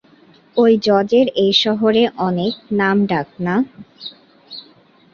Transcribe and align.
ঐ 0.57 0.65
জজের 0.85 1.27
এই 1.35 1.51
শহরে 1.63 2.03
অনেক 2.27 2.53
নাম-ডাক, 2.79 3.27
না? 3.39 3.55